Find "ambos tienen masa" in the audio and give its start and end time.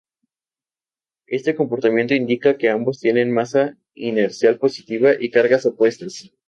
2.71-3.77